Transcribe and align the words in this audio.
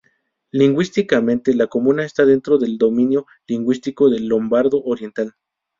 Lingüísticamente 0.51 1.53
la 1.53 1.67
comuna 1.67 2.03
está 2.03 2.25
dentro 2.25 2.57
del 2.57 2.79
dominio 2.79 3.27
lingüístico 3.45 4.09
del 4.09 4.25
lombardo 4.25 4.81
oriental. 4.83 5.33